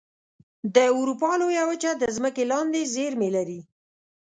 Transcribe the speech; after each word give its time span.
د 0.75 0.77
اروپا 0.97 1.31
لویه 1.41 1.63
وچه 1.69 1.91
د 1.97 2.03
ځمکې 2.15 2.43
لاندې 2.51 2.89
زیرمې 2.93 3.29
لري. 3.35 3.59